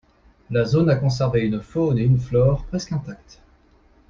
La 0.49 0.65
zone 0.65 0.89
a 0.89 0.95
conservé 0.95 1.41
une 1.41 1.61
faune 1.61 1.99
et 1.99 2.03
une 2.03 2.19
flore 2.19 2.65
presqu'intactes. 2.65 3.37